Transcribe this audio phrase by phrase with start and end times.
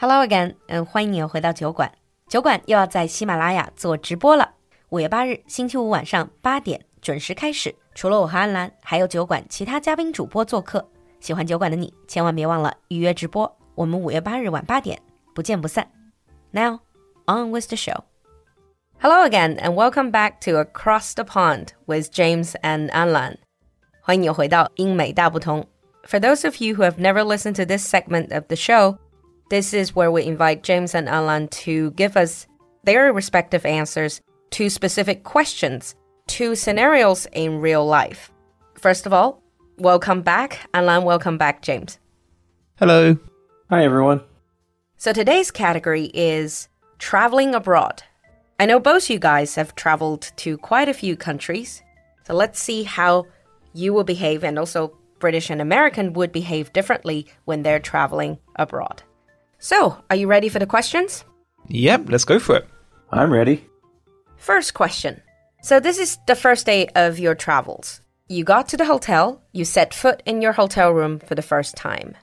[0.00, 1.92] Hello again，嗯，欢迎你又回到酒馆。
[2.28, 4.50] 酒馆又要在喜马拉雅做直播了。
[4.90, 7.74] 五月八日星期五晚上八点准时开始。
[7.94, 10.86] 除了我和安兰，还有酒馆其他嘉宾主播做客。
[11.18, 13.56] 喜欢酒馆的你，千万别忘了预约直播。
[13.74, 15.00] 我们五月八日晚八点
[15.34, 15.90] 不见不散。
[16.50, 16.80] Now
[17.26, 18.04] on with the show.
[19.00, 23.36] Hello again and welcome back to Across the Pond with James and Anlan.
[24.00, 25.66] 欢迎你回到英美大不同。
[26.04, 28.98] For those of you who have never listened to this segment of the show,
[29.51, 32.47] this is where we invite James and Alan to give us
[32.85, 35.93] their respective answers to specific questions,
[36.27, 38.31] to scenarios in real life.
[38.75, 39.43] First of all,
[39.77, 41.03] welcome back, Alan.
[41.03, 41.99] Welcome back, James.
[42.77, 43.17] Hello.
[43.69, 44.21] Hi, everyone.
[44.95, 48.03] So today's category is traveling abroad.
[48.57, 51.83] I know both you guys have traveled to quite a few countries.
[52.25, 53.25] So let's see how
[53.73, 59.03] you will behave and also British and American would behave differently when they're traveling abroad.
[59.61, 61.23] So, are you ready for the questions?
[61.67, 62.67] Yep, let's go for it.
[63.11, 63.63] I'm ready.
[64.37, 65.21] First question.
[65.61, 68.01] So, this is the first day of your travels.
[68.27, 71.75] You got to the hotel, you set foot in your hotel room for the first
[71.75, 72.17] time.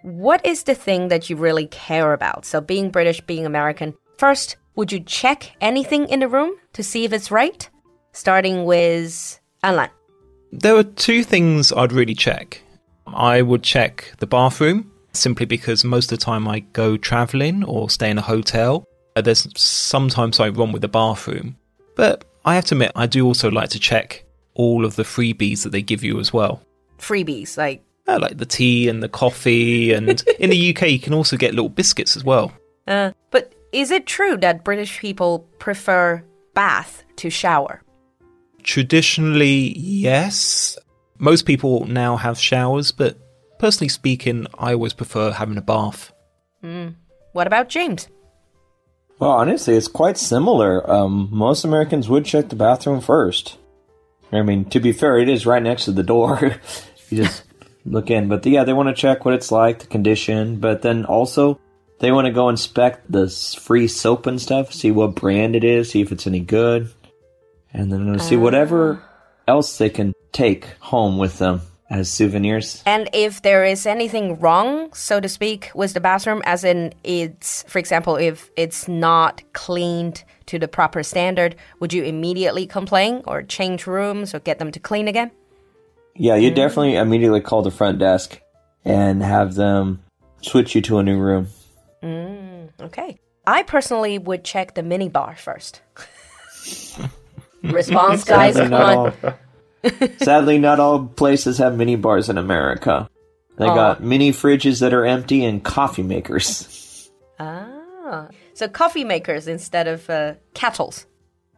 [0.00, 2.46] What is the thing that you really care about?
[2.46, 7.04] So, being British, being American, first, would you check anything in the room to see
[7.04, 7.68] if it's right?
[8.12, 9.90] Starting with Alan.
[10.52, 12.62] There are two things I'd really check.
[13.06, 17.90] I would check the bathroom simply because most of the time I go traveling or
[17.90, 18.86] stay in a hotel.
[19.16, 21.56] Uh, there's sometimes something wrong with the bathroom.
[21.96, 25.62] But I have to admit, I do also like to check all of the freebies
[25.62, 26.62] that they give you as well.
[26.98, 31.14] Freebies, like uh, like the tea and the coffee, and in the UK you can
[31.14, 32.52] also get little biscuits as well.
[32.86, 36.22] Uh, but is it true that British people prefer
[36.54, 37.82] bath to shower?
[38.62, 40.78] Traditionally, yes.
[41.18, 43.18] Most people now have showers, but
[43.58, 46.12] personally speaking, I always prefer having a bath.
[46.62, 46.94] Mm.
[47.32, 48.08] What about James?
[49.18, 50.88] Well, honestly, it's quite similar.
[50.90, 53.58] Um, most Americans would check the bathroom first.
[54.30, 56.56] I mean, to be fair, it is right next to the door.
[57.10, 57.42] you just
[57.84, 58.28] look in.
[58.28, 60.60] But yeah, they want to check what it's like, the condition.
[60.60, 61.58] But then also,
[61.98, 63.28] they want to go inspect the
[63.60, 66.90] free soap and stuff, see what brand it is, see if it's any good.
[67.72, 69.02] And then uh, see whatever
[69.46, 72.82] else they can take home with them as souvenirs.
[72.86, 77.62] And if there is anything wrong, so to speak, with the bathroom, as in it's,
[77.64, 83.42] for example, if it's not cleaned to the proper standard, would you immediately complain or
[83.42, 85.30] change rooms or get them to clean again?
[86.14, 86.54] Yeah, you mm.
[86.56, 88.40] definitely immediately call the front desk
[88.84, 90.02] and have them
[90.42, 91.48] switch you to a new room.
[92.02, 93.18] Mm, okay.
[93.46, 95.80] I personally would check the mini bar first.
[97.62, 99.12] Response, guys, come on.
[100.18, 103.08] Sadly, not all places have mini bars in America.
[103.56, 107.10] They got mini fridges that are empty and coffee makers.
[107.40, 111.06] Ah, so coffee makers instead of uh, kettles.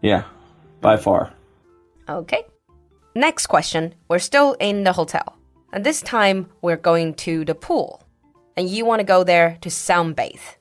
[0.01, 0.25] Yeah,
[0.81, 1.33] by far.
[2.09, 2.45] Okay.
[3.15, 3.95] Next question.
[4.09, 5.37] We're still in the hotel.
[5.73, 8.03] And this time we're going to the pool.
[8.57, 10.57] And you want to go there to sunbathe.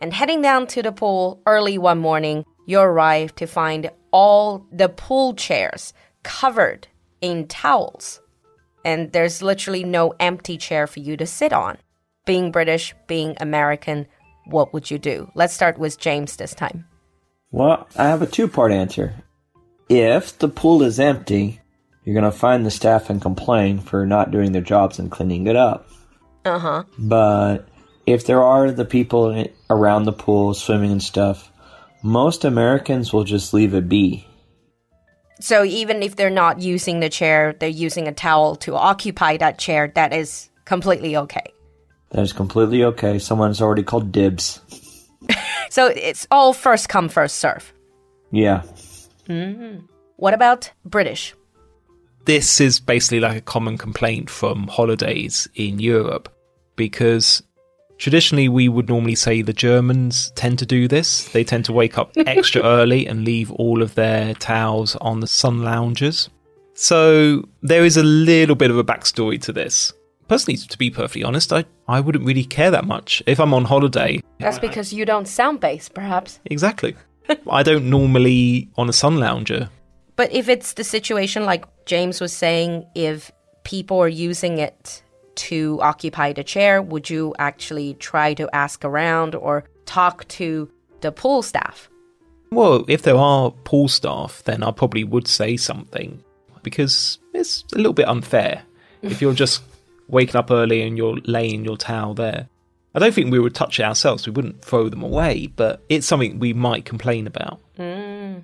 [0.00, 4.88] And heading down to the pool early one morning, you arrive to find all the
[4.88, 5.92] pool chairs
[6.22, 6.88] covered
[7.20, 8.20] in towels.
[8.84, 11.78] And there's literally no empty chair for you to sit on.
[12.26, 14.06] Being British, being American,
[14.46, 15.30] what would you do?
[15.34, 16.86] Let's start with James this time.
[17.50, 19.14] Well, I have a two part answer.
[19.88, 21.60] If the pool is empty,
[22.04, 25.46] you're going to find the staff and complain for not doing their jobs and cleaning
[25.46, 25.88] it up.
[26.44, 26.84] Uh huh.
[26.98, 27.68] But
[28.06, 31.50] if there are the people around the pool swimming and stuff,
[32.02, 34.27] most Americans will just leave it be.
[35.40, 39.58] So even if they're not using the chair, they're using a towel to occupy that
[39.58, 41.52] chair, that is completely okay.
[42.10, 43.18] That is completely okay.
[43.18, 44.60] Someone's already called dibs.
[45.70, 47.72] so it's all first come, first serve.
[48.30, 48.62] Yeah.
[49.28, 49.86] Mm-hmm.
[50.16, 51.34] What about British?
[52.24, 56.34] This is basically like a common complaint from holidays in Europe
[56.76, 57.42] because
[57.98, 61.28] Traditionally, we would normally say the Germans tend to do this.
[61.30, 65.26] They tend to wake up extra early and leave all of their towels on the
[65.26, 66.30] sun loungers.
[66.74, 69.92] So there is a little bit of a backstory to this.
[70.28, 73.20] Personally, to be perfectly honest, I, I wouldn't really care that much.
[73.26, 74.22] If I'm on holiday.
[74.38, 76.38] That's because you don't sound sunbathe, perhaps.
[76.44, 76.94] Exactly.
[77.50, 79.70] I don't normally on a sun lounger.
[80.14, 83.32] But if it's the situation like James was saying, if
[83.64, 85.02] people are using it
[85.38, 90.70] to occupy the chair, would you actually try to ask around or talk to
[91.00, 91.88] the pool staff?
[92.50, 96.22] Well, if there are pool staff, then I probably would say something
[96.62, 98.62] because it's a little bit unfair
[99.02, 99.62] if you're just
[100.08, 102.48] waking up early and you're laying your towel there.
[102.94, 104.26] I don't think we would touch it ourselves.
[104.26, 107.60] We wouldn't throw them away, but it's something we might complain about.
[107.76, 108.38] Hmm.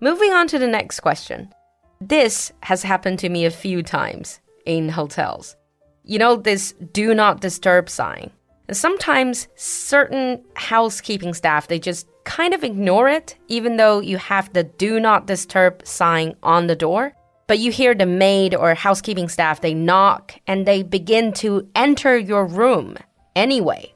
[0.00, 1.52] Moving on to the next question.
[2.00, 5.56] This has happened to me a few times in hotels.
[6.04, 8.30] You know, this do not disturb sign.
[8.68, 14.52] And sometimes certain housekeeping staff, they just kind of ignore it, even though you have
[14.52, 17.12] the do not disturb sign on the door.
[17.48, 22.16] But you hear the maid or housekeeping staff, they knock and they begin to enter
[22.16, 22.96] your room
[23.34, 23.92] anyway.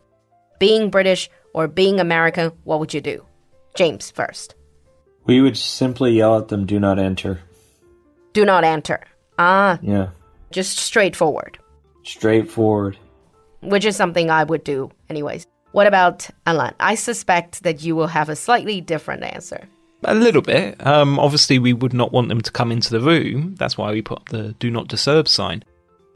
[0.59, 3.25] Being British or being American, what would you do?
[3.77, 4.57] James first.
[5.27, 7.41] We would simply yell at them, do not enter.
[8.33, 9.01] Do not enter.
[9.39, 10.09] Ah, Yeah.
[10.51, 11.59] just straightforward,
[12.05, 12.97] Straightforward.
[13.63, 15.47] which is something I would do anyways.
[15.73, 16.75] What about Alan?
[16.79, 19.67] I suspect that you will have a slightly different answer.
[20.05, 20.87] A little bit.
[20.87, 23.55] Um, obviously, we would not want them to come into the room.
[23.59, 25.65] That's why we put the do not disturb sign.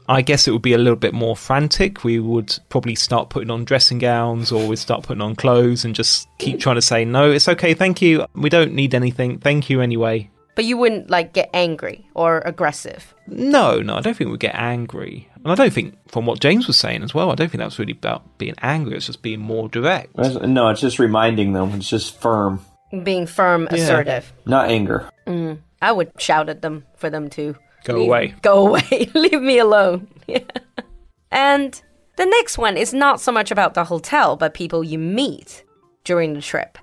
[0.07, 2.03] I guess it would be a little bit more frantic.
[2.03, 5.93] We would probably start putting on dressing gowns or we'd start putting on clothes and
[5.93, 8.25] just keep trying to say, no, it's okay, thank you.
[8.33, 9.39] We don't need anything.
[9.39, 10.29] Thank you anyway.
[10.59, 13.15] But you wouldn't like get angry or aggressive.
[13.27, 15.29] No, no, I don't think we'd get angry.
[15.35, 17.65] And I don't think, from what James was saying as well, I don't think that
[17.65, 18.97] was really about being angry.
[18.97, 20.17] It's just being more direct.
[20.17, 21.71] No, it's just reminding them.
[21.75, 22.59] It's just firm,
[23.03, 24.33] Being firm, assertive.
[24.45, 25.09] not anger.
[25.25, 25.59] Mm.
[25.81, 28.35] I would shout at them for them to Go leave- away.
[28.41, 29.09] Go away.
[29.13, 30.09] Leave me alone.
[31.31, 31.81] and
[32.17, 35.63] the next one is not so much about the hotel, but people you meet
[36.03, 36.77] during the trip.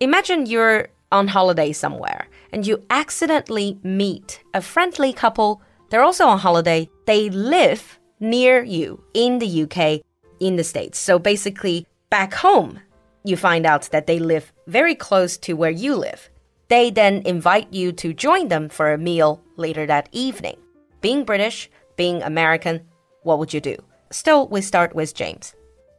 [0.00, 5.62] Imagine you're on holiday somewhere and you accidentally meet a friendly couple.
[5.90, 6.90] They're also on holiday.
[7.06, 10.02] They live near you in the UK,
[10.40, 10.98] in the States.
[10.98, 12.80] So basically, back home,
[13.24, 16.28] you find out that they live very close to where you live.
[16.68, 20.56] They then invite you to join them for a meal later that evening.
[21.00, 22.82] Being British, being American,
[23.22, 23.76] what would you do?
[24.10, 25.54] Still, we start with James.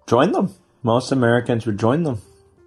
[0.08, 0.54] Join them.
[0.82, 2.22] Most Americans would join them.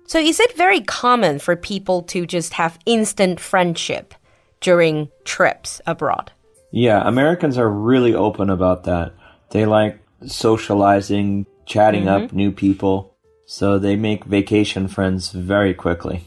[0.06, 4.14] So, is it very common for people to just have instant friendship
[4.60, 6.32] during trips abroad?
[6.70, 9.14] Yeah, Americans are really open about that.
[9.50, 13.14] They like socializing, chatting up new people,
[13.46, 16.24] so they make vacation friends very quickly.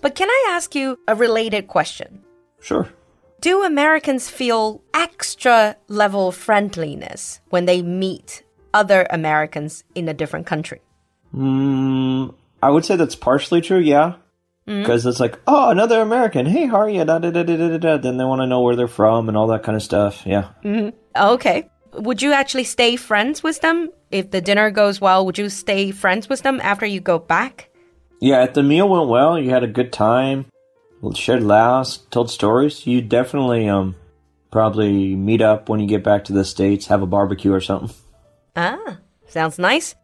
[0.00, 2.24] But can I ask you a related question?
[2.60, 2.88] Sure.
[3.40, 8.42] Do Americans feel extra level friendliness when they meet
[8.72, 10.80] other Americans in a different country?
[11.34, 12.34] Mm,
[12.66, 14.16] I would say that's partially true, yeah.
[14.64, 16.46] Because it's like, oh, another American.
[16.46, 17.04] Hey, how are you?
[17.04, 17.96] Da, da, da, da, da, da.
[17.98, 20.26] Then they want to know where they're from and all that kind of stuff.
[20.26, 20.48] Yeah.
[21.16, 21.70] Okay.
[21.92, 23.90] Would you actually stay friends with them?
[24.10, 27.70] If the dinner goes well, would you stay friends with them after you go back?
[28.20, 30.46] Yeah, if the meal went well, you had a good time,
[31.14, 33.94] shared laughs, told stories, you definitely um
[34.50, 37.94] probably meet up when you get back to the States, have a barbecue or something.
[38.56, 38.98] Ah,
[39.28, 39.94] sounds nice.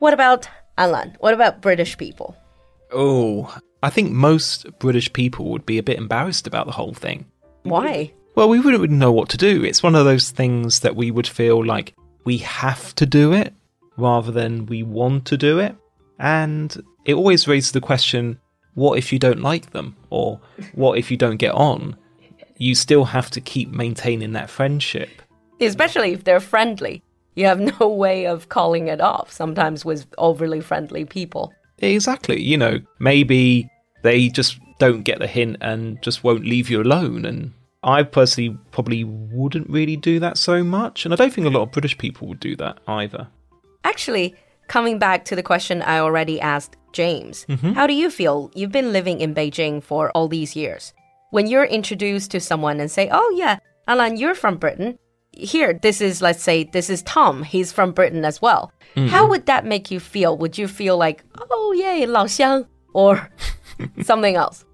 [0.00, 1.16] What about Alan?
[1.20, 2.36] What about British people?
[2.92, 7.26] Oh, I think most British people would be a bit embarrassed about the whole thing.
[7.64, 8.12] Why?
[8.34, 9.64] Well, we wouldn't know what to do.
[9.64, 11.94] It's one of those things that we would feel like
[12.24, 13.52] we have to do it
[13.96, 15.74] rather than we want to do it.
[16.18, 18.38] And it always raises the question
[18.74, 19.96] what if you don't like them?
[20.10, 20.40] Or
[20.74, 21.96] what if you don't get on?
[22.58, 25.10] You still have to keep maintaining that friendship.
[25.60, 27.02] Especially if they're friendly.
[27.38, 31.54] You have no way of calling it off sometimes with overly friendly people.
[31.78, 32.42] Exactly.
[32.42, 33.70] You know, maybe
[34.02, 37.24] they just don't get the hint and just won't leave you alone.
[37.24, 37.52] And
[37.84, 41.04] I personally probably wouldn't really do that so much.
[41.04, 43.28] And I don't think a lot of British people would do that either.
[43.84, 44.34] Actually,
[44.66, 47.72] coming back to the question I already asked James, mm-hmm.
[47.72, 48.50] how do you feel?
[48.56, 50.92] You've been living in Beijing for all these years.
[51.30, 54.98] When you're introduced to someone and say, oh, yeah, Alan, you're from Britain.
[55.38, 57.42] Here, this is, let's say, this is Tom.
[57.42, 58.72] He's from Britain as well.
[58.96, 59.08] Mm-hmm.
[59.08, 60.36] How would that make you feel?
[60.36, 63.30] Would you feel like, oh, yay, 老乡, or
[64.02, 64.64] something else?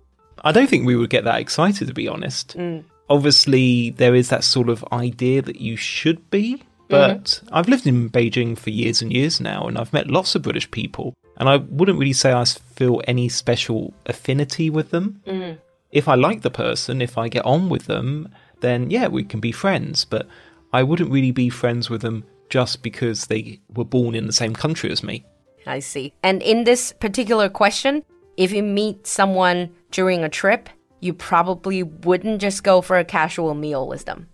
[0.43, 2.57] I don't think we would get that excited, to be honest.
[2.57, 2.85] Mm.
[3.09, 6.87] Obviously, there is that sort of idea that you should be, mm-hmm.
[6.89, 10.43] but I've lived in Beijing for years and years now, and I've met lots of
[10.43, 15.21] British people, and I wouldn't really say I feel any special affinity with them.
[15.27, 15.59] Mm.
[15.93, 18.29] If I like the person, if I get on with them,
[18.61, 20.27] then yeah, we can be friends, but
[20.75, 24.55] I wouldn't really be friends with them just because they were born in the same
[24.55, 25.25] country as me.
[25.69, 26.13] I see.
[26.25, 28.03] And in this particular question,
[28.37, 33.55] if you meet someone during a trip, you probably wouldn't just go for a casual
[33.55, 34.27] meal with them.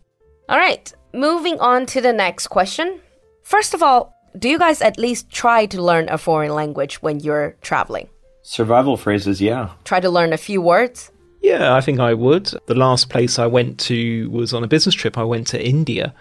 [0.49, 3.01] All right, moving on to the next question.
[3.43, 7.21] First of all, do you guys at least try to learn a foreign language when
[7.21, 8.09] you're traveling?
[8.41, 9.73] Survival phrases, yeah.
[9.85, 11.13] Try to learn a few words?
[11.43, 12.53] Yeah, I think I would.
[12.67, 15.17] The last place I went to was on a business trip.
[15.17, 16.15] I went to India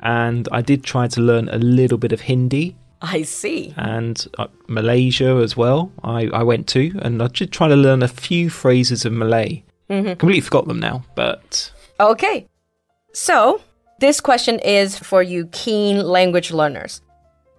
[0.00, 2.76] and I did try to learn a little bit of Hindi.
[3.02, 3.74] I see.
[3.76, 5.90] and uh, Malaysia as well.
[6.04, 9.62] I, I went to, and I just trying to learn a few phrases of Malay.
[9.88, 12.46] Completely forgot them now, but Okay.
[13.12, 13.60] So,
[13.98, 17.02] this question is for you keen language learners.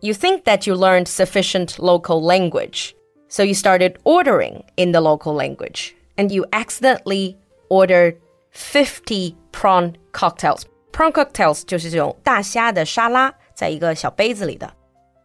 [0.01, 2.95] You think that you learned sufficient local language,
[3.27, 7.36] so you started ordering in the local language, and you accidentally
[7.68, 8.16] ordered
[8.50, 10.64] 50 prawn cocktails.
[10.92, 14.72] Prawn cocktails 就是这种大虾的沙拉，在一个小杯子里的。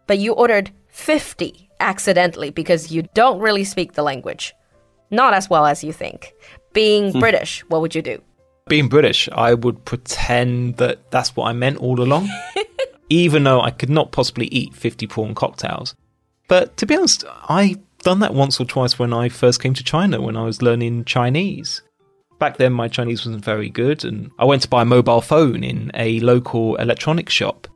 [0.06, 4.50] But you ordered 50 accidentally because you don't really speak the language.
[5.10, 6.32] Not as well as you think.
[6.72, 8.20] Being British, what would you do?
[8.66, 12.28] being British, I would pretend that that's what I meant all along,
[13.10, 15.94] even though I could not possibly eat 50 prawn cocktails.
[16.48, 19.83] But to be honest, I've done that once or twice when I first came to
[19.83, 21.81] China when I was learning Chinese.
[22.39, 25.63] Back then, my Chinese wasn't very good, and I went to buy a mobile phone
[25.63, 27.67] in a local electronics shop.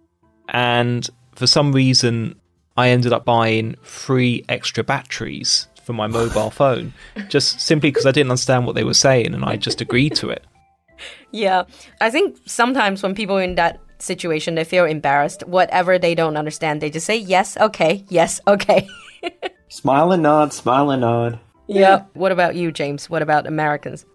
[0.50, 2.39] And for some reason,
[2.77, 6.94] I ended up buying three extra batteries for my mobile phone,
[7.27, 10.30] just simply because I didn't understand what they were saying, and I just agreed to
[10.30, 10.46] it.
[11.32, 11.63] Yeah.
[12.00, 15.46] I think sometimes when people are in that situation, they feel embarrassed.
[15.46, 18.88] Whatever they don't understand, they just say, yes, okay, yes, okay.
[19.74, 21.39] Smile and nod, smile and nod.
[21.65, 22.03] yeah.
[22.13, 23.10] What about you, James?
[23.10, 24.06] What about Americans?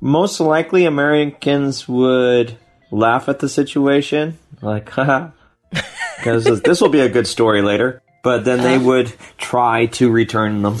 [0.00, 2.56] Most likely, Americans would
[2.90, 5.28] laugh at the situation, like, haha,
[6.16, 8.00] because this will be a good story later.
[8.22, 10.78] But then they would try to return them.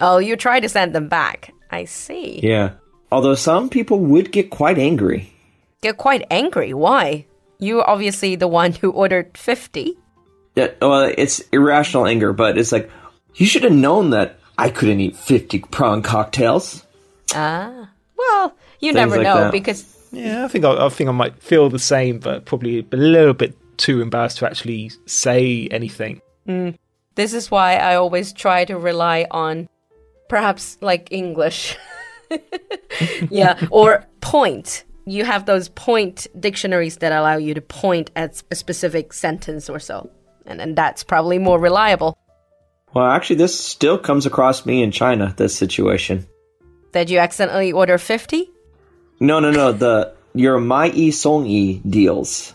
[0.00, 1.52] Oh, you try to send them back.
[1.70, 2.40] I see.
[2.42, 2.70] Yeah.
[3.12, 5.34] Although some people would get quite angry.
[5.82, 6.72] Get quite angry.
[6.72, 7.26] Why?
[7.58, 9.98] You're obviously the one who ordered 50.
[10.56, 12.90] Yeah, well, it's irrational anger, but it's like,
[13.36, 16.84] you should have known that I couldn't eat 50 prawn cocktails.
[17.34, 17.90] Ah.
[18.16, 19.52] Well, you Things never like know that.
[19.52, 22.96] because Yeah, I think I, I think I might feel the same, but probably a
[22.96, 26.20] little bit too embarrassed to actually say anything.
[27.16, 29.68] this is why I always try to rely on
[30.28, 31.76] perhaps like English.
[33.30, 34.84] yeah, or point.
[35.06, 39.78] You have those point dictionaries that allow you to point at a specific sentence or
[39.78, 40.10] so.
[40.46, 42.16] And, and that's probably more reliable.
[42.94, 46.26] Well, actually, this still comes across me in China, this situation.
[46.92, 48.48] Did you accidentally order 50?
[49.20, 52.54] No, no, no, the your Mai Yi Song Yi deals.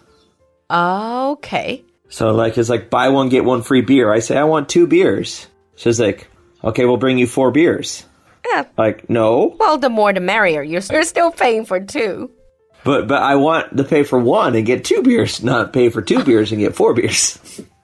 [0.72, 1.84] Okay.
[2.10, 4.12] So, like, it's like buy one, get one free beer.
[4.12, 5.48] I say, I want two beers.
[5.76, 6.28] She's like,
[6.64, 8.06] okay, we'll bring you four beers.
[8.52, 8.66] Yeah.
[8.78, 10.62] Like, no, Well, the more the merrier.
[10.64, 12.32] You're, you're still paying for two.
[12.84, 16.02] but but I want to pay for one and get two beers, not pay for
[16.02, 17.38] two beers and get four beers.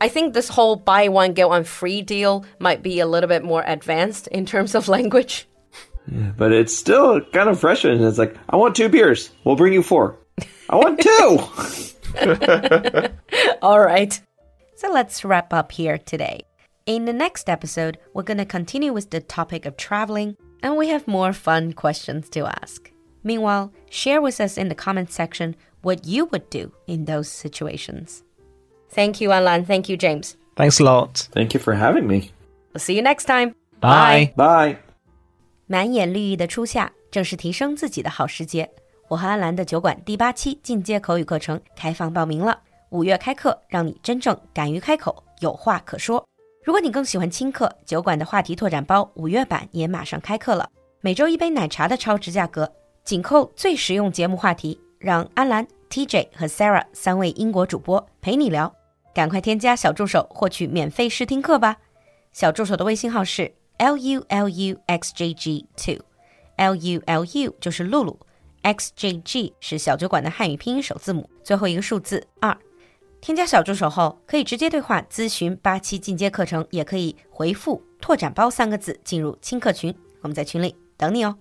[0.00, 3.42] I think this whole buy one, get one free deal might be a little bit
[3.42, 5.48] more advanced in terms of language.
[6.36, 8.02] But it's still kind of frustrating.
[8.02, 9.30] It's like, I want two beers.
[9.44, 10.18] We'll bring you four.
[10.70, 11.00] I want
[12.20, 13.10] two.
[13.62, 14.18] All right.
[14.76, 16.42] So let's wrap up here today.
[16.86, 20.88] In the next episode, we're going to continue with the topic of traveling, and we
[20.88, 22.90] have more fun questions to ask.
[23.22, 28.22] Meanwhile, share with us in the comment section what you would do in those situations.
[28.94, 29.64] Thank you, Anlan.
[29.64, 30.32] Thank you, James.
[30.56, 31.28] Thanks a lot.
[31.32, 32.30] Thank you for having me.
[32.72, 33.54] We'll see you next time.
[33.80, 34.32] Bye.
[34.36, 34.76] Bye.
[35.66, 38.68] 满眼绿意的初夏，正是提升自己的好时节。
[39.08, 42.58] 我和安兰的酒馆第八期进阶口语课程开放报名了，
[42.90, 46.26] 五月开课，让你真正敢于开口，有话可说。
[46.64, 50.68] 如果你更喜欢轻课，酒馆的话题拓展包五月版也马上开课了，
[51.00, 52.70] 每周一杯奶茶的超值价格，
[53.04, 58.74] 紧扣最实用节目话题，让安兰、TJ 和 Sarah 三位英国主播陪你聊。
[59.14, 61.76] 赶快添加小助手获取免费试听课吧！
[62.32, 68.18] 小助手的微信号是 l u l u x j g two，l u l u 就是露露
[68.62, 72.56] ，x j g 是小酒馆的汉语拼音首字母，最后一个数字二。
[73.20, 81.36] 添加小助手后，可以直接对话咨询八期进阶课程，也可以回复“拓展包”三个字进入轻课群，我们在群里等你哦。